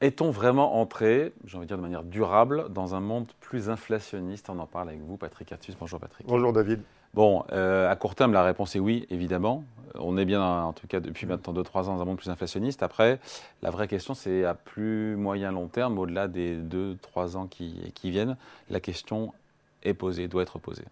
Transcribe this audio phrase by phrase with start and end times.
[0.00, 4.48] Est-on vraiment entré, j'ai envie de dire de manière durable, dans un monde plus inflationniste?
[4.48, 5.76] On en parle avec vous, Patrick Artus.
[5.78, 6.26] Bonjour Patrick.
[6.26, 6.80] Bonjour David.
[7.12, 9.62] Bon, euh, à court terme, la réponse est oui, évidemment.
[9.96, 12.82] On est bien, en tout cas depuis maintenant 2-3 ans, dans un monde plus inflationniste.
[12.82, 13.18] Après,
[13.60, 18.10] la vraie question, c'est à plus moyen long terme, au-delà des 2-3 ans qui, qui
[18.10, 18.38] viennent,
[18.70, 19.34] la question
[19.82, 20.84] est posée, doit être posée.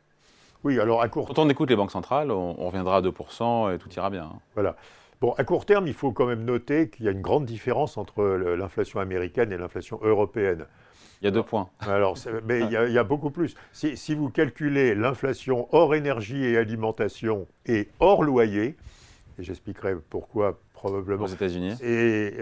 [0.64, 3.78] Oui, alors à court Quand on écoute les banques centrales, on, reviendra à 2% et
[3.78, 4.24] tout ira bien.
[4.24, 4.38] Hein.
[4.54, 4.77] Voilà.
[5.20, 7.96] Bon, à court terme, il faut quand même noter qu'il y a une grande différence
[7.96, 10.66] entre l'inflation américaine et l'inflation européenne.
[11.20, 11.68] Il y a deux points.
[11.80, 13.56] Alors, mais il y, a, beaucoup plus.
[13.73, 18.76] Si, vous calculez l'inflation hors énergie et alimentation et hors loyer,
[19.38, 21.24] et j'expliquerai pourquoi probablement.
[21.24, 21.74] Aux États-Unis.
[21.82, 22.34] Et,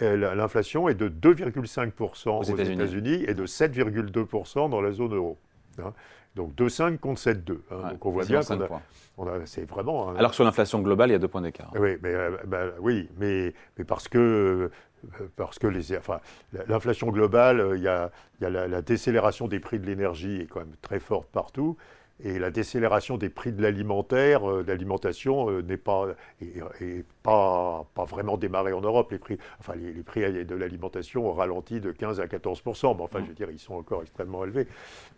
[0.00, 5.38] l'inflation est de 2,5% aux, États-Unis et de 7,2% dans la zone euro.
[5.78, 5.92] Hein.
[6.36, 7.58] Donc 2,5 contre 7,2.
[7.70, 7.90] Hein.
[7.90, 10.10] Donc on voit bien qu'on a, c'est vraiment.
[10.10, 11.72] Alors que sur l'inflation globale, il y a deux points d'écart.
[11.74, 16.20] Oui, mais, euh, bah, oui, mais, mais parce que euh, parce que les, enfin,
[16.68, 19.86] l'inflation globale, euh, il y a, il y a la, la, décélération des prix de
[19.86, 21.78] l'énergie est quand même très forte partout.
[22.24, 26.06] Et la décélération des prix de l'alimentaire, euh, d'alimentation, euh, n'est pas,
[26.40, 29.12] et, pas, pas, vraiment démarré en Europe.
[29.12, 33.20] Les prix, enfin, les, prix de l'alimentation ont ralenti de 15 à 14% Mais enfin,
[33.20, 34.66] je veux dire, ils sont encore extrêmement élevés.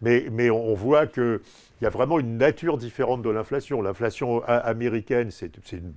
[0.03, 1.41] Mais, mais on, voit qu'il
[1.83, 3.81] y a vraiment une nature différente de l'inflation.
[3.81, 5.93] L'inflation américaine, c'est une,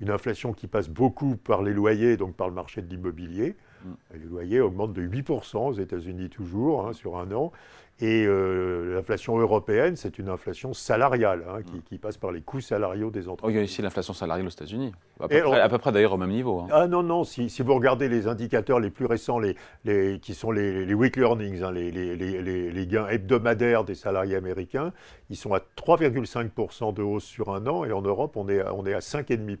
[0.00, 3.56] une, inflation qui passe beaucoup par les loyers, donc par le marché de l'immobilier.
[3.84, 3.92] Mm.
[4.14, 7.52] Les loyers augmentent de 8% aux États-Unis toujours, hein, sur un an.
[8.00, 13.12] Et euh, l'inflation européenne, c'est une inflation salariale hein, qui, passe par les coûts salariaux
[13.12, 13.46] des entreprises.
[13.46, 16.32] Oh, il y a ici l'inflation salariale aux États-Unis, à, peu près, d'ailleurs au même
[16.32, 16.58] niveau.
[16.60, 16.68] Hein.
[16.72, 20.34] Ah non, non, si, si, vous regardez les indicateurs les plus récents, les, les qui
[20.34, 24.92] sont les, les weekly earnings, hein, les, les, gains hebdomadaires des salariés américains,
[25.30, 28.84] ils sont à 3,5% de hausse sur un an, et en Europe, on est, on
[28.86, 29.56] est à 5,5%.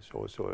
[0.00, 0.48] Sur, sur,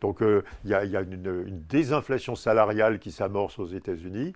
[0.00, 4.34] donc euh, il y a, y a une, une désinflation salariale qui s'amorce aux États-Unis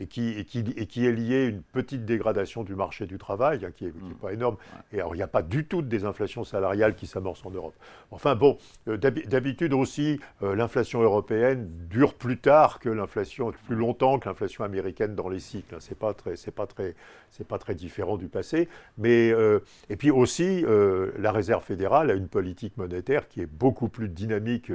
[0.00, 3.18] et qui, et qui, et qui, est lié à une petite dégradation du marché du
[3.18, 4.14] travail, hein, qui n'est mm.
[4.20, 4.56] pas énorme.
[4.92, 7.74] Et alors, il n'y a pas du tout de désinflation salariale qui s'amorce en Europe.
[8.10, 14.18] Enfin bon, euh, d'habitude aussi, euh, l'inflation européenne dure plus tard que l'inflation, plus longtemps
[14.18, 15.74] que l'inflation américaine dans les cycles.
[15.74, 15.94] Hein.
[15.98, 16.94] Pas très, c'est pas très,
[17.30, 18.68] c'est pas très différent du passé.
[18.98, 19.60] Mais euh,
[19.90, 20.64] et puis aussi,
[21.18, 24.70] la Réserve fédérale a une politique monétaire qui est beaucoup plus dynamique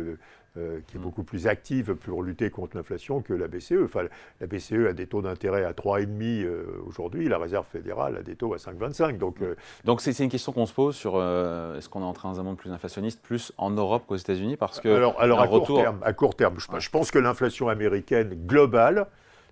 [0.55, 1.03] euh, qui est mm.
[1.03, 3.85] beaucoup plus active pour lutter contre l'inflation que la BCE.
[3.85, 4.03] Enfin,
[4.39, 8.35] la BCE a des taux d'intérêt à 3,5 euh, aujourd'hui, la Réserve fédérale a des
[8.35, 9.17] taux à 5,25.
[9.17, 12.31] Donc, euh, donc c'est une question qu'on se pose sur est-ce qu'on est en train
[12.31, 14.55] dans un monde plus inflationniste, plus en Europe qu'aux États-Unis?
[14.55, 18.35] Parce que alors, alors à, court terme, à court terme, je, pense que l'inflation américaine
[18.45, 19.07] globale,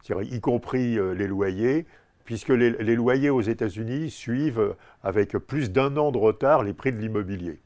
[0.07, 1.87] y compris les loyers,
[2.25, 6.93] puisque les, les loyers aux États-Unis suivent avec plus d'un an de retard les prix
[6.93, 7.59] de l'immobilier.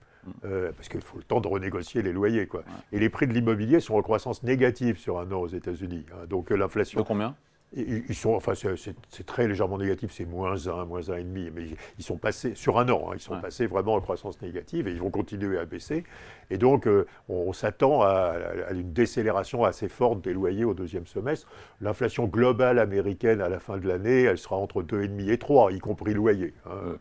[0.45, 2.47] Euh, parce qu'il faut le temps de renégocier les loyers.
[2.47, 2.63] Quoi.
[2.91, 6.05] Et les prix de l'immobilier sont en croissance négative sur un an aux États-Unis.
[6.11, 6.25] Hein.
[6.27, 7.01] donc euh, l'inflation.
[7.01, 7.35] De combien?
[7.73, 11.65] Ils sont, enfin, c'est très légèrement négatif, c'est moins 1, moins 1,5, mais
[11.97, 14.91] ils sont passés, sur un an, hein, ils sont passés vraiment en croissance négative et
[14.91, 16.05] ils vont continuer à baisser.
[16.49, 18.35] Et donc, euh, on, s'attend à,
[18.71, 21.47] une décélération assez forte des loyers au deuxième semestre.
[21.81, 25.79] L'inflation globale américaine à la fin de l'année, elle sera entre 2,5 et 3, y
[25.79, 26.53] compris loyer.
[26.67, 26.95] Hein.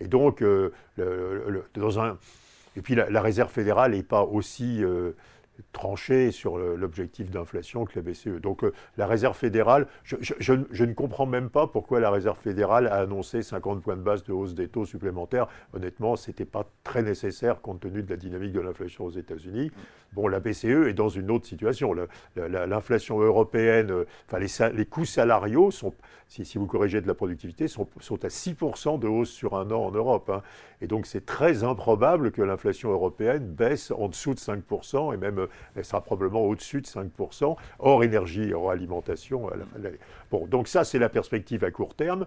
[0.00, 0.74] Et donc, le,
[1.74, 2.18] dans un
[2.78, 4.82] et puis la, Réserve fédérale n'est pas aussi
[5.58, 8.40] euh, tranchée sur l'objectif d'inflation que la BCE.
[8.40, 10.52] Donc euh, la Réserve fédérale, je,
[10.84, 14.32] ne comprends même pas pourquoi la Réserve fédérale a annoncé 50 points de base de
[14.32, 15.46] hausse des taux supplémentaires.
[15.72, 19.70] Honnêtement, ce n'était pas très nécessaire compte tenu de la dynamique de l'inflation aux États-Unis.
[20.14, 21.94] Bon, la BCE est dans une autre situation.
[22.34, 25.92] L'inflation européenne, euh, enfin les, coûts salariaux sont,
[26.28, 27.86] si, vous corrigez de la productivité, sont,
[28.22, 30.30] à 6% de hausse sur un an en Europe.
[30.30, 30.42] Hein.
[30.80, 35.46] Et donc c'est très improbable que l'inflation européenne baisse en dessous de 5% et même
[35.76, 39.98] elle sera probablement au-dessus de 5%, hors énergie, hors alimentation à la fin de l'année.
[40.30, 42.26] Bon, donc ça c'est la perspective à court terme.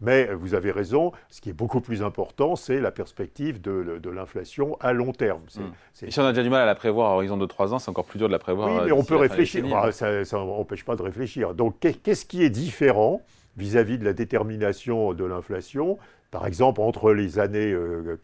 [0.00, 4.76] Mais vous avez raison, ce qui est beaucoup plus important, c'est la perspective de, l'inflation
[4.80, 5.42] à long terme.
[5.54, 6.04] Hmm.
[6.04, 7.78] Et si on a déjà du mal à la prévoir à horizon de 3 ans,
[7.78, 8.68] c'est encore plus dur de la prévoir.
[8.68, 9.64] Oui, mais on peut réfléchir.
[9.92, 11.54] ça n'empêche pas de réflchir.
[11.54, 13.22] Donc, qu'est-ce qui est différent
[13.56, 15.98] vis-à-vis de la détermination de l'inflation.
[16.32, 18.16] Par exemple, entre les années euh,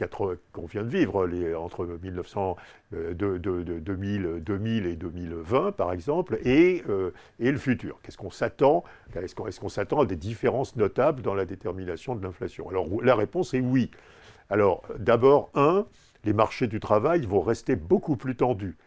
[0.53, 1.29] qu'on vient de vivre,
[1.59, 2.57] entre 1900,
[2.95, 8.01] euh, de, 2000, 2000, et 2020, par exemple, et, euh, et le futur.
[8.03, 8.83] Qu'est-ce qu'on s'attend
[9.15, 12.71] Est-ce qu'on s'attend à des différences notables dans la détermination de l'inflation?
[12.71, 13.91] Alors, la réponse est oui.
[14.49, 15.85] Alors, d'abord, un,
[16.25, 18.79] les marchés du travail vont rester beaucoup plus tendus.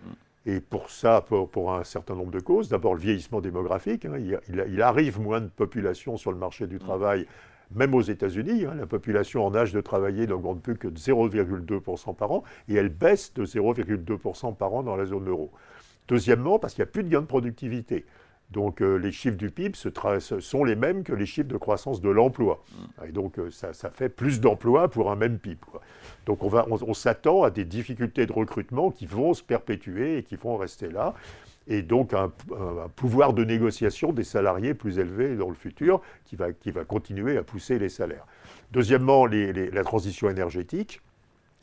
[0.47, 4.17] Et pour ça, pour, un certain nombre de causes, d'abord le vieillissement démographique, hein.
[4.17, 7.27] il, arrive moins de population sur le marché du travail,
[7.75, 8.65] même aux États-Unis.
[8.65, 8.75] Hein.
[8.75, 12.89] la population en âge de travailler n'augmente plus que de 0,2% par an, et elle
[12.89, 15.51] baisse de 0,2% par an dans la zone euro.
[16.07, 18.05] Deuxièmement, parce qu'il n'y a plus de gains de productivité.
[18.51, 19.77] Donc les chiffres du PIB
[20.39, 22.61] sont les mêmes que les chiffres de croissance de l'emploi.
[22.73, 23.05] Mm.
[23.07, 25.61] Et donc ça, fait plus d'emplois pour un même PIB.
[26.25, 30.23] Donc on, va, on s'attend à des difficultés de recrutement qui vont se perpétuer et
[30.23, 31.13] qui vont rester là
[31.67, 32.31] et donc un,
[32.95, 37.37] pouvoir de négociation des salariés plus élevé dans le futur qui va, qui va continuer
[37.37, 38.25] à pousser les salaires.
[38.71, 41.01] Deuxièmement, la transition énergétique.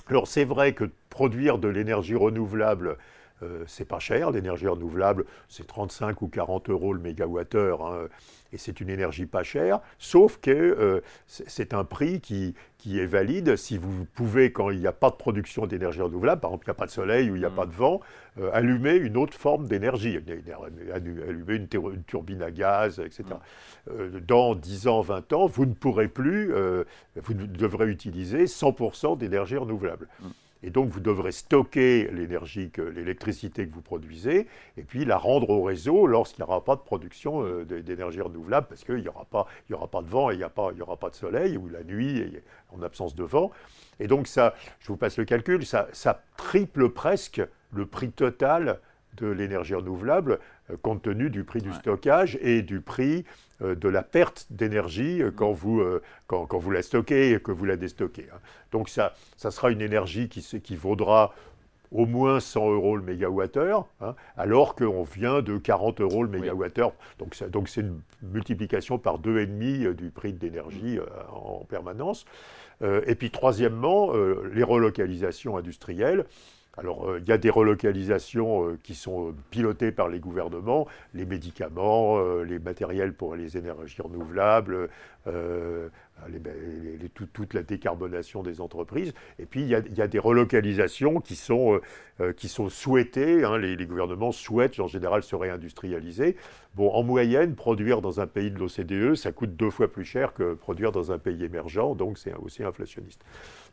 [0.09, 2.97] Alors c'est vrai que produire de l'énergie renouvelable,
[3.43, 4.31] euh, c'est pas cher.
[4.31, 7.87] L'énergie renouvelable, c'est 35 ou 40 euros le mégawattheure.
[7.87, 8.09] Hein
[8.53, 13.07] et c'est une énergie pas chère, sauf que euh, c'est un prix qui, qui, est
[13.07, 16.65] valide si vous pouvez, quand il n'y a pas de production d'énergie renouvelable, par exemple
[16.67, 17.55] il n'y a pas de soleil ou il n'y a mm.
[17.55, 18.01] pas de vent,
[18.41, 20.19] euh, allumer une autre forme d'énergie,
[20.93, 21.69] allumer une,
[22.07, 23.25] turbine à gaz, etc.
[23.29, 23.91] Mm.
[23.91, 26.53] Euh, dans 10 ans, 20 ans, vous ne pourrez plus,
[27.17, 30.09] vous devrez utiliser 100% d'énergie renouvelable.
[30.21, 30.27] Mm.
[30.63, 35.63] Et donc, vous devrez stocker l'énergie, l'électricité que vous produisez, et puis la rendre au
[35.63, 39.47] réseau lorsqu'il n'y aura pas de production euh, d'énergie renouvelable, parce qu'il n'y aura, pas,
[39.73, 42.41] aura pas de vent et il n'y aura pas de soleil, ou la nuit,
[42.71, 43.51] en absence de vent.
[44.01, 45.89] Et donc, ça, je vous passe le calcul, ça,
[46.37, 47.41] triple presque
[47.73, 48.81] le prix total
[49.17, 50.39] de l'énergie renouvelable,
[50.83, 53.25] compte tenu du prix du stockage et du prix
[53.63, 55.83] euh, de la perte d'énergie euh, quand, vous,
[56.27, 58.29] quand, quand, vous la stockez et que vous la déstockez.
[58.33, 58.39] Hein.
[58.73, 61.35] Donc ça, ça sera une énergie qui, qui vaudra
[61.91, 66.93] au moins 100 euros le mégawattheure, hein, alors qu'on vient de 40 euros le mégawattheure.
[67.19, 70.99] Donc, donc c'est une multiplication par deux et demi du prix de l'énergie
[71.33, 72.27] en permanence.
[72.83, 74.13] et puis troisièmement,
[74.53, 76.27] les relocalisations industrielles.
[76.79, 80.87] Alors, euh, il y a des relocalisations euh, qui sont euh, pilotées par les gouvernements,
[81.13, 84.89] les médicaments, les matériels pour les énergies renouvelables,
[87.35, 89.13] toute la décarbonation des entreprises.
[89.39, 91.81] Et puis, il y a, des relocalisations qui sont,
[92.37, 93.45] qui sont souhaitées.
[93.45, 93.59] Hein.
[93.59, 96.37] les, gouvernements souhaitent, en général, se réindustrialiser.
[96.75, 100.33] Bon, en moyenne, produire dans un pays de l'OCDE, ça coûte deux fois plus cher
[100.33, 103.25] que produire dans un pays émergent, donc c'est aussi inflationniste.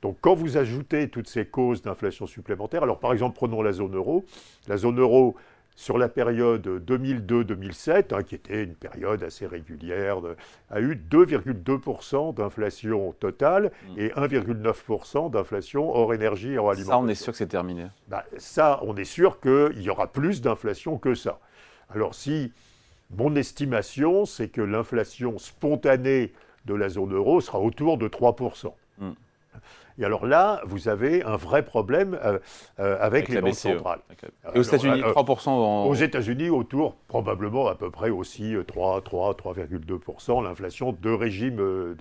[0.02, 3.96] Donc quand vous ajoutez toutes ces causes d'inflation supplémentaire, alors par exemple prenons la zone
[3.96, 4.26] euro,
[4.68, 5.36] la zone euro
[5.76, 10.18] sur la période 2002-2007, hein, qui était une période assez régulière,
[10.70, 14.00] a eu 2,2% d'inflation totale mm.
[14.00, 17.02] et 1,9% d'inflation hors énergie et hors alimentation.
[17.02, 17.88] Ça, on est sûr que c'est terminé.
[18.08, 21.40] Bah, ça, on est sûr qu'il y aura plus d'inflation que ça.
[21.90, 22.54] Alors si
[23.12, 26.34] mon estimation, c'est que l'inflation spontanée
[26.66, 28.74] de la zone euro sera autour de 3%.
[29.98, 32.38] Et alors là, vous avez un vrai problème euh,
[32.80, 34.00] euh, avec, les banques centrales.
[34.54, 39.34] Et aux États-Unis, 3% euh, Aux États-Unis, autour, probablement à peu près aussi 3, 3,
[39.36, 41.96] 3,2%, l'inflation de régime.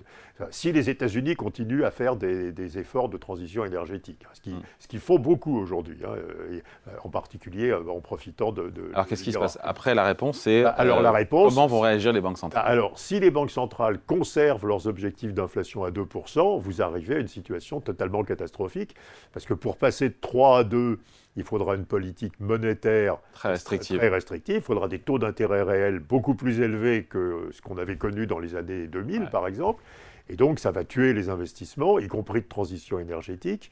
[0.49, 4.33] si les États-Unis continuent à faire des, efforts de transition énergétique, hein,
[4.79, 5.01] ce qu'ils hmm.
[5.01, 8.71] font beaucoup aujourd'hui, hein, en particulier en profitant de.
[8.93, 10.63] alors qu'est-ce qui se passe Après, la réponse, c'est.
[10.63, 11.53] Bah, alors la réponse.
[11.53, 12.65] Comment vont réagir les banques centrales?
[12.65, 17.27] Alors, si les banques centrales conservent leurs objectifs d'inflation à 2%, vous arrivez à une
[17.27, 18.95] situation totalement catastrophique,
[19.31, 20.99] parce que pour passer de 3 à 2,
[21.37, 23.97] il faudra une politique monétaire très restrictive.
[23.97, 24.55] Très restrictive.
[24.55, 28.39] Il faudra des taux d'intérêt réels beaucoup plus élevés que ce qu'on avait connu dans
[28.39, 29.83] les années 2000, par exemple.
[30.27, 33.69] Et donc, ça va tuer les investissements, y compris de transition énergétique.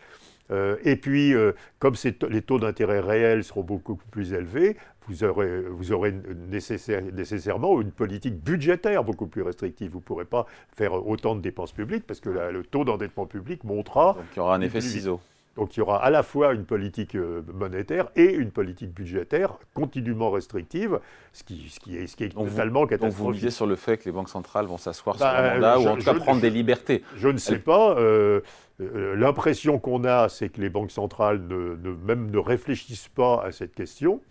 [0.52, 1.96] Euh, et puis, euh, comme
[2.30, 4.78] les taux d'intérêt réels seront beaucoup plus élevés,
[5.08, 6.14] vous aurez, vous aurez
[6.50, 9.92] nécessairement une politique budgétaire beaucoup plus restrictive.
[9.92, 13.64] Vous ne pourrez pas faire autant de dépenses publiques parce que le taux d'endettement public
[13.64, 14.14] montera.
[14.14, 15.20] Donc il y aura un effet ciseau.
[15.56, 19.54] Donc il y aura à la fois une politique euh, monétaire et une politique budgétaire
[19.76, 21.00] continuellement restrictive,
[21.32, 23.18] ce qui, ce qui est, ce qui est totalement catastrophique.
[23.18, 25.54] Donc vous misez sur le fait que les banques centrales vont s'asseoir sur un bah,
[25.54, 27.04] mandat ou en tout cas prendre des libertés.
[27.18, 27.96] Je ne sais pas.
[28.00, 28.42] Euh,
[28.82, 33.52] euh, l'impression qu'on a, c'est que les banques centrales ne, même ne réfléchissent pas à
[33.52, 34.22] cette question.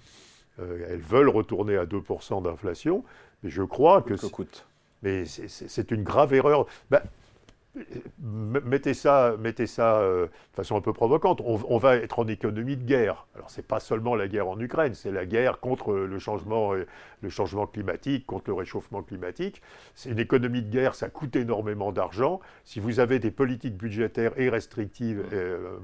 [0.59, 3.05] elles veulent retourner à 2% d'inflation,
[3.45, 4.14] mais je crois que...
[4.26, 4.67] coûte?
[5.05, 6.67] Mais c'est une grave erreur.
[6.91, 7.02] Bah,
[8.19, 11.41] mettez ça, mettez ça euh, de façon un peu provocante.
[11.45, 13.26] On, va être en économie de guerre.
[13.35, 16.87] Alors c'est pas seulement la guerre en Ukraine, c'est la guerre contre le changement, euh,
[17.21, 19.62] le changement climatique, contre le réchauffement climatique.
[19.95, 22.41] C'est une économie de guerre, ça coûte énormément d'argent.
[22.64, 25.79] Si vous avez des politiques budgétaires et restrictives euh,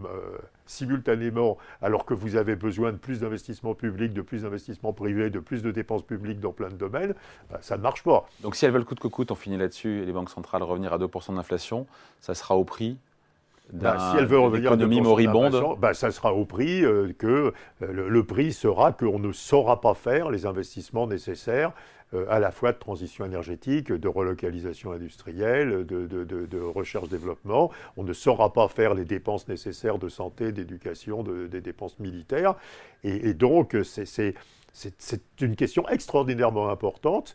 [0.68, 5.40] simultanément, alors que vous avez besoin de plus d'investissements publics, de plus d'investissements privés, de
[5.40, 7.14] plus de dépenses publiques dans plein de domaines,
[7.50, 8.28] bah, ça ne marche pas.
[8.42, 10.92] Donc si elles veulent coûte que coûte, on finit là-dessus, et les banques centrales revenir
[10.92, 11.86] à 2% d'inflation,
[12.20, 12.98] ça sera au prix
[13.72, 18.08] bah, si elle veut revenir économie moribonde, bah, ça sera au prix euh, que euh,
[18.08, 21.72] le, prix sera qu'on ne saura pas faire les investissements nécessaires
[22.14, 27.70] euh, à la fois de transition énergétique, de relocalisation industrielle, de, recherche-développement.
[27.98, 32.54] On ne saura pas faire les dépenses nécessaires de santé, d'éducation, des dépenses militaires.
[33.04, 34.34] Et, donc, c'est
[35.40, 37.34] une question extraordinairement importante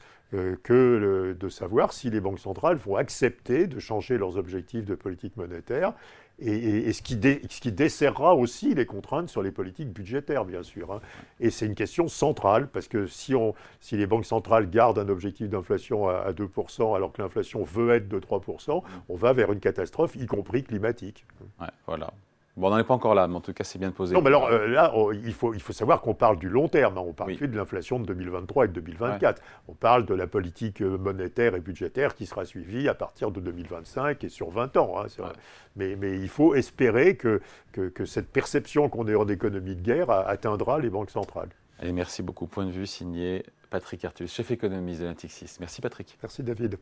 [0.64, 5.38] que de savoir si les banques centrales vont accepter de changer leurs objectifs de politique
[5.38, 5.94] monétaire
[6.40, 10.92] et, ce, qui ce, qui desserrera aussi les contraintes sur les politiques budgétaires, bien sûr.
[10.92, 11.00] Hein.
[11.40, 15.10] Et c'est une question centrale, parce que si, on, si les banques centrales gardent un
[15.10, 19.52] objectif d'inflation à, à 2%, alors que l'inflation veut être de 3%, on va vers
[19.52, 21.26] une catastrophe, y compris climatique.
[21.62, 22.12] Ouais, voilà.
[22.56, 24.14] Bon, on n'en est pas encore là, mais en tout cas, c'est bien de poser.
[24.14, 24.94] Non, mais alors euh, là,
[25.26, 26.98] il, faut, il faut savoir qu'on parle du long terme.
[27.00, 27.04] Hein.
[27.06, 29.42] On parle plus de l'inflation de 2023 et de 2024.
[29.68, 33.40] On parle de la politique euh, monétaire et budgétaire qui sera suivie à partir de
[33.40, 34.94] 2025 et sur 20 ans.
[35.00, 35.32] Hein,
[35.76, 37.42] mais, mais, il faut espérer que,
[37.72, 41.50] que, cette perception qu'on est en économie de guerre atteindra les banques centrales.
[41.80, 42.46] Allez, merci beaucoup.
[42.46, 45.58] Point de vue signé Patrick Artus, chef économiste de l'Intixis.
[45.60, 46.20] Merci Patrick.
[46.22, 46.78] Merci David.